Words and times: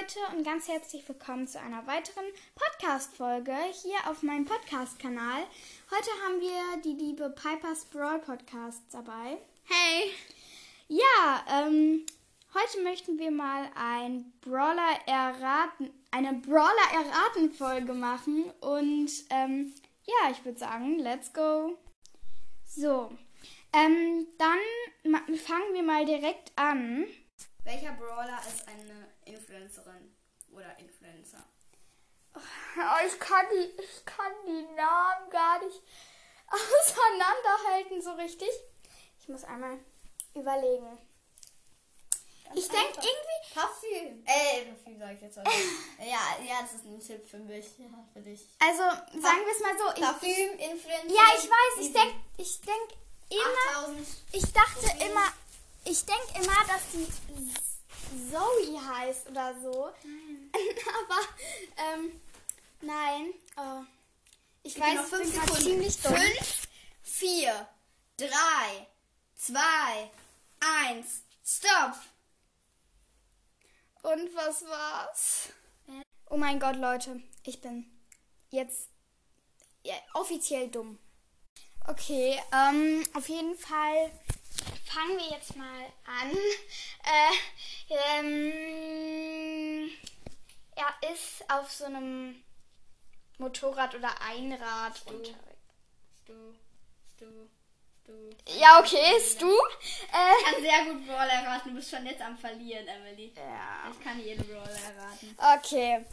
Leute 0.00 0.36
und 0.36 0.44
ganz 0.44 0.66
herzlich 0.66 1.06
willkommen 1.08 1.46
zu 1.46 1.60
einer 1.60 1.86
weiteren 1.86 2.24
Podcast-Folge 2.54 3.54
hier 3.82 4.10
auf 4.10 4.22
meinem 4.22 4.44
Podcast-Kanal. 4.44 5.42
Heute 5.90 6.10
haben 6.24 6.40
wir 6.40 6.82
die 6.82 6.94
liebe 6.94 7.30
Piper's 7.30 7.84
Brawl 7.84 8.18
Podcast 8.18 8.82
dabei. 8.90 9.38
Hey! 9.64 10.10
Ja, 10.88 11.44
ähm, 11.48 12.04
heute 12.54 12.82
möchten 12.82 13.18
wir 13.18 13.30
mal 13.30 13.68
ein 13.76 14.32
Brawler 14.40 14.98
erraten, 15.06 15.90
eine 16.10 16.32
Brawler 16.32 16.90
erraten 16.92 17.52
Folge 17.52 17.92
machen 17.92 18.50
und 18.60 19.10
ähm, 19.30 19.74
ja, 20.06 20.30
ich 20.30 20.44
würde 20.44 20.58
sagen, 20.58 20.98
let's 20.98 21.32
go. 21.32 21.78
So, 22.66 23.12
ähm, 23.72 24.26
dann 24.38 25.18
fangen 25.36 25.74
wir 25.74 25.82
mal 25.82 26.04
direkt 26.04 26.52
an. 26.56 27.06
Welcher 27.64 27.92
Brawler 27.92 28.38
ist 28.46 28.68
eine 28.68 29.08
Influencerin 29.24 30.14
oder 30.52 30.78
Influencer? 30.78 31.42
Oh, 32.34 33.06
ich, 33.06 33.18
kann 33.18 33.46
die, 33.52 33.80
ich 33.80 34.04
kann 34.04 34.32
die 34.46 34.66
Namen 34.74 35.30
gar 35.30 35.64
nicht 35.64 35.82
auseinanderhalten 36.46 38.02
so 38.02 38.12
richtig. 38.12 38.50
Ich 39.18 39.28
muss 39.28 39.44
einmal 39.44 39.78
überlegen. 40.34 40.98
ich 42.54 42.68
denke 42.68 42.98
irgendwie. 42.98 43.54
Parfüm. 43.54 44.24
Äh, 44.26 44.66
Parfüm 44.66 44.98
sag 44.98 45.14
ich 45.14 45.22
jetzt 45.22 45.38
heute. 45.38 45.50
ja, 46.00 46.44
ja, 46.46 46.60
das 46.60 46.74
ist 46.74 46.84
ein 46.84 47.00
Tipp 47.00 47.26
für 47.26 47.38
mich. 47.38 47.78
Ja, 47.78 47.86
für 48.12 48.20
dich. 48.20 48.46
Also 48.58 48.82
sagen 48.82 49.40
wir 49.42 49.52
es 49.52 49.60
mal 49.60 49.78
so. 49.78 50.02
Parfüm, 50.02 50.58
Influencer. 50.58 51.14
ja, 51.14 51.22
ich 51.38 51.48
weiß. 51.48 51.86
Ich 51.86 51.92
denke 51.94 52.14
ich 52.36 52.60
denk 52.60 52.92
immer. 53.30 53.84
8000. 53.86 54.06
Ich 54.32 54.52
dachte 54.52 55.04
immer. 55.06 55.32
Ich 55.84 56.04
denke 56.04 56.34
immer, 56.36 56.64
dass 56.66 56.82
die 56.92 57.06
Zoe 58.30 58.94
heißt 58.94 59.28
oder 59.28 59.54
so. 59.60 59.84
Aber 61.04 61.20
ähm, 61.76 62.20
nein. 62.80 63.34
Oh. 63.56 63.82
Ich 64.62 64.74
dir 64.74 64.80
weiß, 64.80 64.94
noch 64.96 65.04
ich 65.04 65.10
fünf 65.10 65.34
Sekunden. 65.34 65.62
ziemlich 65.62 66.00
dumm. 66.00 66.16
Fünf, 66.16 66.68
vier, 67.02 67.68
drei, 68.16 68.86
zwei, 69.36 70.10
eins. 70.60 71.22
Stopp! 71.44 71.94
Und 74.02 74.34
was 74.34 74.64
war's? 74.66 75.48
Oh 76.30 76.38
mein 76.38 76.58
Gott, 76.58 76.76
Leute, 76.76 77.22
ich 77.42 77.60
bin 77.60 77.86
jetzt 78.50 78.88
ja, 79.82 79.94
offiziell 80.14 80.68
dumm. 80.68 80.98
Okay, 81.86 82.40
ähm, 82.52 83.04
auf 83.12 83.28
jeden 83.28 83.56
Fall 83.58 84.10
fangen 84.94 85.18
wir 85.18 85.30
jetzt 85.36 85.56
mal 85.56 85.84
an. 86.06 86.30
Äh, 87.04 87.32
ähm, 88.20 89.90
er 90.76 91.12
ist 91.12 91.44
auf 91.50 91.70
so 91.70 91.84
einem 91.84 92.42
Motorrad 93.38 93.94
oder 93.94 94.10
Einrad 94.22 95.02
unterwegs. 95.06 95.38
Du, 96.26 96.54
du, 97.18 97.48
du. 98.06 98.30
Ja, 98.58 98.78
okay, 98.80 99.16
ist 99.18 99.40
du? 99.42 99.48
Äh, 99.50 100.32
Ich 100.38 100.44
kann 100.44 100.62
sehr 100.62 100.84
gut 100.84 101.06
Brawler 101.06 101.32
erraten. 101.32 101.70
Du 101.70 101.74
bist 101.76 101.90
schon 101.90 102.06
jetzt 102.06 102.22
am 102.22 102.38
Verlieren, 102.38 102.86
Emily. 102.88 103.32
ja. 103.36 103.90
Ich 103.90 104.00
kann 104.04 104.18
jeden 104.20 104.46
Brawler 104.46 104.70
erraten. 104.70 105.36
Okay. 105.58 106.04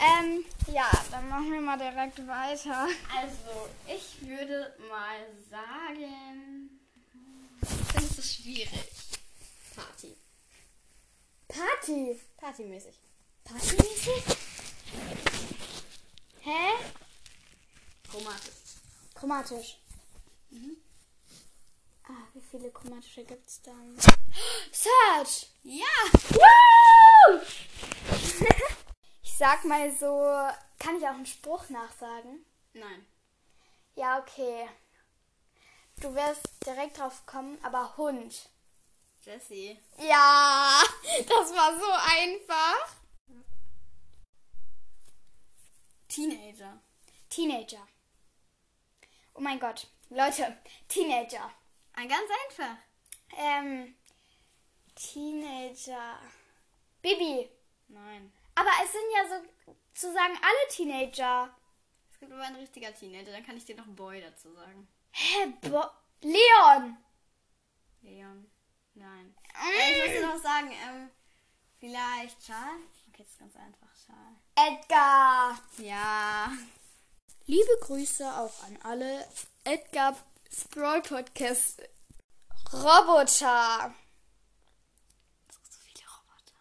Ähm, 0.00 0.44
ja, 0.72 0.90
dann 1.10 1.28
machen 1.28 1.52
wir 1.52 1.60
mal 1.60 1.76
direkt 1.78 2.26
weiter. 2.26 2.88
Also, 3.14 3.68
ich 3.86 4.26
würde 4.26 4.74
mal 4.88 5.26
sagen. 5.50 6.51
Das 7.94 8.04
ist 8.04 8.16
so 8.16 8.22
schwierig. 8.22 8.88
Party. 9.74 10.16
Party. 11.48 12.20
Partymäßig. 12.36 12.98
Partymäßig? 13.44 14.24
Hä? 16.40 16.72
Chromatisch. 18.10 18.54
Chromatisch. 19.14 19.78
Ah, 22.04 22.26
wie 22.34 22.40
viele 22.40 22.70
chromatische 22.70 23.24
gibt's 23.24 23.62
dann? 23.62 23.96
Search! 24.72 25.46
Ja! 25.62 25.84
Woo! 26.30 27.40
ich 29.22 29.32
sag 29.32 29.64
mal 29.64 29.90
so, 29.96 30.20
kann 30.78 30.96
ich 30.96 31.04
auch 31.04 31.14
einen 31.14 31.26
Spruch 31.26 31.68
nachsagen? 31.68 32.44
Nein. 32.72 33.06
Ja, 33.94 34.18
okay. 34.18 34.68
Du 36.02 36.12
wirst 36.16 36.48
direkt 36.66 36.98
drauf 36.98 37.24
kommen, 37.26 37.56
aber 37.62 37.96
Hund. 37.96 38.48
Jessie. 39.20 39.78
Ja, 39.98 40.82
das 41.28 41.54
war 41.54 41.78
so 41.78 41.86
einfach. 41.92 42.96
Teenager. 46.08 46.82
Teenager. 47.30 47.86
Oh 49.34 49.40
mein 49.40 49.60
Gott. 49.60 49.86
Leute, 50.10 50.58
Teenager. 50.88 51.52
Ein 51.92 52.08
ganz 52.08 52.28
einfach. 52.48 52.76
Ähm, 53.38 53.94
Teenager. 54.96 56.18
Bibi. 57.00 57.48
Nein. 57.86 58.32
Aber 58.56 58.70
es 58.82 58.90
sind 58.90 59.04
ja 59.14 59.40
sozusagen 59.94 60.34
alle 60.34 60.68
Teenager. 60.68 61.56
Es 62.10 62.18
gibt 62.18 62.32
aber 62.32 62.42
ein 62.42 62.56
richtiger 62.56 62.92
Teenager. 62.92 63.30
Dann 63.30 63.46
kann 63.46 63.56
ich 63.56 63.64
dir 63.64 63.76
noch 63.76 63.86
Boy 63.86 64.20
dazu 64.20 64.52
sagen. 64.52 64.88
Hä? 65.12 65.46
Bo 65.60 65.84
Leon. 66.22 66.96
Leon. 68.02 68.50
Nein. 68.94 69.34
Äh, 69.54 69.92
ich 69.92 70.02
muss 70.04 70.20
dir 70.20 70.26
noch 70.26 70.42
sagen, 70.42 70.70
ähm, 70.72 71.10
vielleicht 71.78 72.40
Charles? 72.40 72.82
Okay, 73.08 73.22
das 73.22 73.28
ist 73.28 73.38
ganz 73.38 73.56
einfach. 73.56 73.88
Charles. 74.06 74.38
Edgar. 74.54 75.58
Ja. 75.78 76.50
Liebe 77.46 77.78
Grüße 77.80 78.26
auch 78.38 78.62
an 78.64 78.78
alle 78.82 79.26
Edgar 79.64 80.16
Sprawl 80.50 81.02
Podcast 81.02 81.82
Roboter. 82.72 83.94
So 85.50 85.78
viele 85.80 86.06
Roboter. 86.08 86.54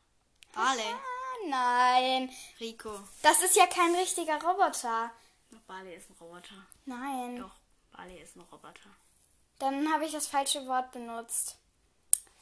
Barley. 0.53 0.93
Ah, 0.93 1.47
nein. 1.47 2.29
Rico. 2.59 2.99
Das 3.21 3.41
ist 3.41 3.55
ja 3.55 3.67
kein 3.67 3.95
richtiger 3.95 4.41
Roboter. 4.41 5.11
Doch, 5.51 5.59
Barley 5.61 5.95
ist 5.95 6.09
ein 6.09 6.15
Roboter. 6.19 6.67
Nein. 6.85 7.37
Doch, 7.37 7.55
Barley 8.01 8.19
ist 8.19 8.35
ein 8.35 8.41
Roboter. 8.41 8.89
Dann 9.59 9.93
habe 9.93 10.05
ich 10.05 10.11
das 10.11 10.25
falsche 10.25 10.65
Wort 10.65 10.91
benutzt. 10.91 11.57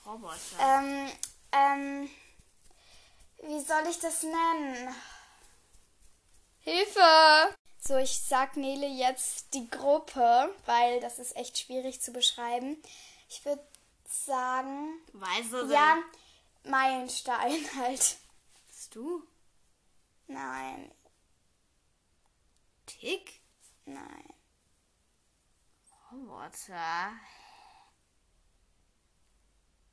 Roboter. 0.05 0.37
Ähm, 0.57 1.11
ähm, 1.51 2.09
wie 3.43 3.59
soll 3.59 3.85
ich 3.89 3.99
das 3.99 4.23
nennen? 4.23 4.95
Hilfe! 6.61 7.57
So, 7.81 7.97
ich 7.97 8.19
sag 8.19 8.55
Nele 8.55 8.87
jetzt 8.87 9.53
die 9.53 9.69
Gruppe, 9.69 10.55
weil 10.65 11.01
das 11.01 11.19
ist 11.19 11.35
echt 11.35 11.57
schwierig 11.57 12.01
zu 12.01 12.13
beschreiben. 12.13 12.81
Ich 13.27 13.43
würde 13.43 13.65
sagen, 14.07 14.93
Weißt 15.11 15.51
du 15.51 15.65
ja, 15.73 15.97
Meilenstein 16.63 17.65
halt. 17.75 18.17
Bist 18.67 18.95
du? 18.95 19.23
Nein, 20.27 20.89
Tick? 22.85 23.41
nein. 23.85 24.38
Roboter. 26.11 27.11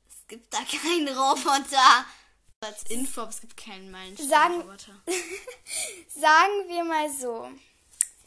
Es 0.09 0.27
gibt 0.27 0.53
da 0.53 0.57
keinen 0.81 1.07
Roboter. 1.09 2.05
Als 2.59 2.83
Info, 2.89 3.21
es 3.23 3.39
gibt 3.41 3.55
keinen 3.55 3.85
Sagen- 3.85 3.91
Meilenstein-Roboter. 3.91 5.01
Sagen 6.09 6.67
wir 6.67 6.83
mal 6.83 7.09
so. 7.11 7.51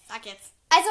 Sag 0.09 0.25
jetzt. 0.27 0.53
Also, 0.69 0.89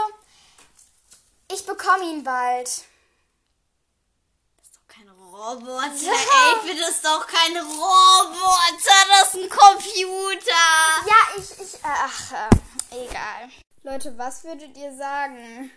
ich 1.52 1.66
bekomme 1.66 2.04
ihn 2.04 2.24
bald. 2.24 2.68
Das 2.68 4.66
ist 4.66 4.76
doch 4.76 4.88
kein 4.88 5.08
Roboter. 5.08 5.84
Ey, 5.86 6.68
bitte, 6.68 6.81
das 6.81 6.90
ist 6.96 7.06
doch 7.06 7.26
kein 7.26 7.56
Roboter. 7.56 9.06
Das 9.08 9.34
ist 9.34 9.42
ein 9.42 9.50
Computer. 9.50 11.07
Ja, 11.07 11.38
ich, 11.38 11.52
ich, 11.62 11.75
äh, 11.75 11.80
ach, 11.84 12.31
äh, 12.34 13.06
egal. 13.06 13.50
Leute, 13.84 14.18
was 14.18 14.44
würdet 14.44 14.75
ihr 14.75 14.94
sagen? 14.98 15.72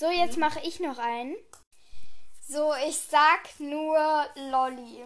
So, 0.00 0.10
jetzt 0.10 0.38
mache 0.38 0.60
ich 0.60 0.80
noch 0.80 0.96
einen. 0.96 1.36
So, 2.48 2.72
ich 2.88 2.96
sag 2.96 3.60
nur 3.60 3.98
Lolli. 4.34 5.04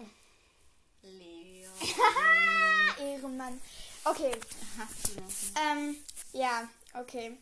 Leo. 1.01 1.69
Ehrenmann. 3.01 3.59
Okay, 4.05 4.31
ähm, 5.61 5.97
ja, 6.31 6.69
okay. 6.93 7.37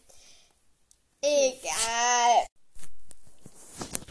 Egal. 1.22 2.48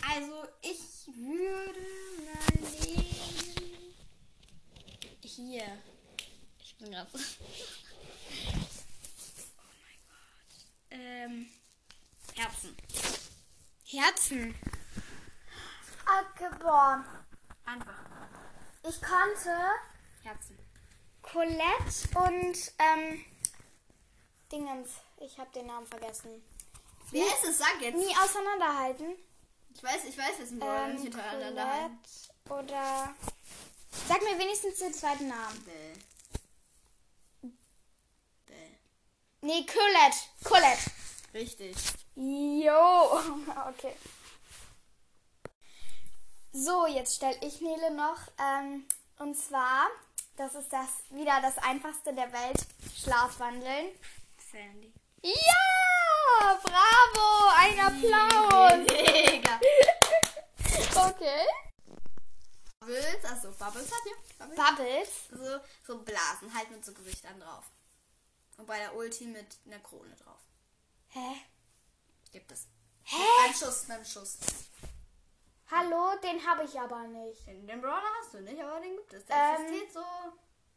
Also, 0.08 0.46
ich 0.60 1.08
würde 1.08 1.80
mal 2.26 2.54
nehmen. 2.80 3.96
Hier. 5.20 5.82
Ich 6.60 6.76
bin 6.76 6.92
gerade. 6.92 7.10
oh 7.14 7.18
mein 9.82 9.98
Gott. 10.06 10.54
Ähm. 10.90 11.50
Herzen. 12.36 12.76
Herzen. 13.92 14.54
Boah. 16.60 17.04
Einfach. 17.64 18.04
Ich 18.82 19.00
konnte 19.00 19.56
Herzen. 20.22 20.58
Colette 21.22 22.18
und 22.18 22.72
ähm, 22.78 23.24
Dingens. 24.50 24.90
Ich 25.18 25.38
habe 25.38 25.50
den 25.54 25.66
Namen 25.66 25.86
vergessen. 25.86 26.42
Wer 27.10 27.26
ist 27.26 27.44
es? 27.44 27.58
Sag 27.58 27.80
jetzt. 27.80 27.96
Nie 27.96 28.14
auseinanderhalten. 28.16 29.14
Ich 29.74 29.82
weiß, 29.82 30.04
ich 30.04 30.18
weiß, 30.18 30.38
wessen 30.40 30.58
Brawler 30.58 30.88
Ähm, 30.88 30.96
nicht. 30.96 31.12
Colette 31.12 31.90
oder. 32.48 33.14
Sag 34.08 34.22
mir 34.22 34.38
wenigstens 34.38 34.78
den 34.78 34.92
zweiten 34.92 35.28
Namen. 35.28 35.64
Bell. 35.64 35.92
Bell. 38.46 38.78
Nee, 39.42 39.66
Colette. 39.66 40.18
Colette. 40.44 40.90
Richtig. 41.34 41.76
Jo. 42.14 43.20
Okay. 43.68 43.94
So, 46.52 46.86
jetzt 46.86 47.16
stelle 47.16 47.38
ich 47.40 47.60
Nele 47.60 47.94
noch. 47.94 48.18
Ähm, 48.38 48.84
und 49.18 49.36
zwar, 49.36 49.88
das 50.36 50.54
ist 50.54 50.70
das 50.72 50.88
wieder 51.10 51.40
das 51.40 51.56
einfachste 51.58 52.12
der 52.14 52.30
Welt: 52.32 52.66
Schlafwandeln. 52.94 53.86
Sandy. 54.50 54.92
Ja! 55.22 56.60
Bravo! 56.62 57.48
Ein 57.56 57.80
Applaus! 57.80 58.86
Mega. 58.90 59.60
Okay. 60.94 61.46
Bubbles, 62.80 63.24
achso, 63.24 63.52
Bubbles 63.52 63.90
hat 63.90 64.02
ja. 64.06 64.46
Bubbles. 64.46 64.56
Bubbles. 64.56 65.08
So, 65.30 65.60
so 65.86 66.02
Blasen, 66.02 66.52
halt 66.52 66.70
mit 66.70 66.84
so 66.84 66.92
Gesichtern 66.92 67.38
drauf. 67.40 67.64
Und 68.58 68.66
bei 68.66 68.78
der 68.78 68.94
Ulti 68.94 69.26
mit 69.26 69.46
einer 69.64 69.78
Krone 69.78 70.14
drauf. 70.16 70.40
Hä? 71.08 71.42
Schuss, 73.62 73.84
beim 73.86 74.04
Schuss. 74.04 74.38
Hallo, 75.70 76.18
den 76.20 76.44
habe 76.44 76.64
ich 76.64 76.78
aber 76.78 77.06
nicht. 77.06 77.46
Den, 77.46 77.66
den 77.66 77.80
Brawler 77.80 78.10
hast 78.20 78.34
du 78.34 78.40
nicht, 78.40 78.60
aber 78.60 78.80
den 78.80 78.96
gibt 78.96 79.12
es. 79.12 79.24
Der 79.26 79.36
Ähm. 79.36 79.66
existiert 79.66 79.92
so. 79.92 80.00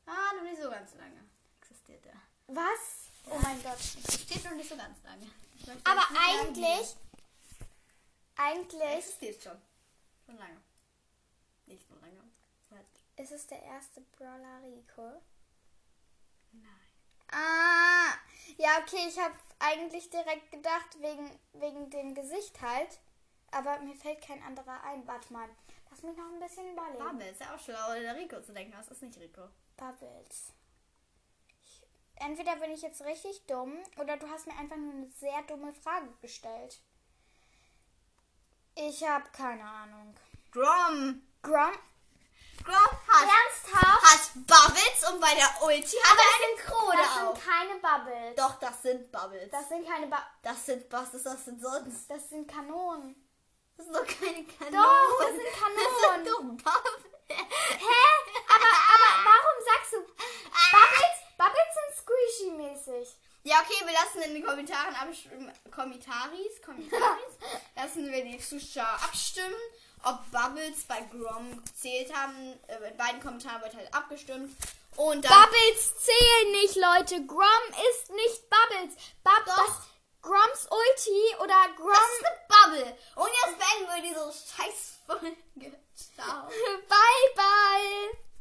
Ah, 0.06 0.34
noch 0.36 0.44
nicht 0.44 0.62
so 0.62 0.70
ganz 0.70 0.94
lange. 0.94 1.24
Existiert 1.62 2.06
der. 2.06 2.14
Was? 2.48 3.10
Oh 3.28 3.40
mein 3.42 3.62
Gott. 3.64 3.74
Existiert 3.74 4.44
noch 4.46 4.52
nicht 4.52 4.70
so 4.70 4.78
ganz 4.78 5.02
lange. 5.04 5.28
Aber 5.84 6.04
eigentlich, 6.16 6.96
eigentlich 8.36 8.82
Existiert 8.82 9.42
schon. 9.42 9.62
Schon 10.26 10.38
lange. 10.38 10.62
Nicht 11.66 11.88
so 11.88 11.96
lange. 11.96 12.22
Ist 13.18 13.32
es 13.32 13.48
der 13.48 13.64
erste 13.64 14.02
Brawler 14.02 14.62
Rico. 14.62 15.22
Nein. 16.52 16.85
Ah, 17.36 18.14
ja, 18.58 18.80
okay, 18.80 19.08
ich 19.10 19.20
habe 19.20 19.36
eigentlich 19.60 20.10
direkt 20.10 20.52
gedacht, 20.52 21.02
wegen, 21.02 21.30
wegen 21.54 21.90
dem 21.90 22.16
Gesicht 22.16 22.62
halt. 22.62 23.00
Aber 23.52 23.80
mir 23.80 23.96
fällt 23.96 24.22
kein 24.22 24.42
anderer 24.44 24.82
ein. 24.84 25.06
Warte 25.06 25.32
mal, 25.34 25.50
lass 25.90 26.02
mich 26.04 26.16
noch 26.16 26.26
ein 26.26 26.40
bisschen 26.40 26.72
überlegen. 26.72 26.98
Bubbles, 27.04 27.32
ist 27.32 27.42
ja 27.42 27.56
auch 27.56 27.60
schlau, 27.60 27.94
der 27.94 28.16
Rico 28.16 28.42
zu 28.42 28.54
denken. 28.54 28.74
Das 28.78 28.88
ist 28.90 29.02
nicht 29.02 29.20
Rico. 29.20 29.50
Bubbles. 29.78 30.54
Ich, 31.62 31.86
entweder 32.16 32.56
bin 32.56 32.72
ich 32.72 32.82
jetzt 32.82 33.04
richtig 33.04 33.46
dumm 33.48 33.78
oder 33.98 34.18
du 34.18 34.30
hast 34.30 34.48
mir 34.48 34.58
einfach 34.58 34.78
nur 34.78 34.94
eine 34.94 35.10
sehr 35.10 35.42
dumme 35.44 35.74
Frage 35.74 36.10
gestellt. 36.22 36.80
Ich 38.76 39.08
habe 39.08 39.30
keine 39.32 39.64
Ahnung. 39.64 40.16
Grom. 40.52 41.22
Grom? 41.42 41.78
Grom 42.64 42.74
hat, 43.08 43.30
Ernsthaft? 43.30 44.04
hat 44.04 44.34
Bubbles 44.34 45.12
und 45.12 45.22
bei 45.22 45.36
der 45.36 45.64
Ulti 45.64 45.98
hat 45.98 46.18
er 46.18 46.48
eine 46.48 46.56
Krone 46.64 47.02
auf. 47.02 47.25
Keine 47.82 48.04
Bubbles. 48.06 48.36
Doch, 48.36 48.60
das 48.60 48.82
sind 48.82 49.12
Bubbles. 49.12 49.50
Das 49.52 49.70
sind 49.70 49.88
keine 49.88 50.08
Bubbles. 50.08 50.28
Das 50.42 50.66
sind, 50.66 50.86
was 50.92 51.14
ist 51.14 51.26
das 51.26 51.46
denn 51.46 51.60
sonst? 51.60 52.10
Das 52.10 52.30
sind 52.30 52.48
Kanonen. 52.48 53.16
Das 53.78 53.86
sind 53.86 53.96
doch 53.96 54.06
keine 54.08 54.44
Kanonen. 54.46 54.74
Doch, 54.82 55.20
das 55.20 55.30
sind 55.30 55.46
Das 55.46 55.60
Kanonen. 55.60 56.26
sind 56.26 56.28
doch 56.28 56.74
Bubbles. 56.74 57.04
Hä? 57.28 58.02
Aber, 58.48 58.72
aber 58.94 59.26
warum 59.26 59.66
sagst 59.66 59.94
du 59.94 59.98
Bubbles? 60.72 61.18
Bubbles 61.38 61.74
sind 61.76 62.06
squishy-mäßig. 62.06 63.16
Ja, 63.44 63.58
okay, 63.62 63.86
wir 63.86 63.94
lassen 63.94 64.22
in 64.24 64.34
den 64.36 64.46
Kommentaren 64.46 64.96
abstimmen. 64.96 65.52
Kommentaris, 65.70 66.62
Kommentaris. 66.64 67.34
lassen 67.76 68.12
wir 68.12 68.24
die 68.24 68.40
Zuschauer 68.40 68.88
abstimmen, 69.04 69.54
ob 70.04 70.20
Bubbles 70.32 70.84
bei 70.88 71.02
Grom 71.12 71.64
gezählt 71.64 72.12
haben. 72.16 72.58
Äh, 72.68 72.90
In 72.90 72.98
beiden 72.98 73.22
Kommentaren 73.22 73.62
wird 73.62 73.76
halt 73.76 73.94
abgestimmt. 73.94 74.56
Und 74.98 75.26
dann. 75.26 75.32
Bubbles 75.32 75.94
zählen 75.98 76.52
nicht, 76.52 76.76
Leute. 76.76 77.26
Grom 77.26 77.66
ist 77.92 78.12
nicht 78.12 78.50
Bubbles. 78.50 78.96
Bub 79.24 79.46
Doch. 79.46 79.56
das, 79.58 79.76
Groms 80.22 80.68
Ulti 80.72 81.36
oder 81.44 81.54
das 81.68 81.76
Grom. 81.76 81.92
ist 81.92 82.26
eine 82.26 82.38
Bubble. 82.48 82.98
Und 83.16 83.30
jetzt 83.46 83.60
beenden 83.60 83.94
wir 83.94 84.02
diese 84.02 84.56
scheiß 84.56 85.00
Folge. 85.06 85.80
Ciao. 86.16 86.48
Bye, 86.90 87.36
bye. 87.36 88.25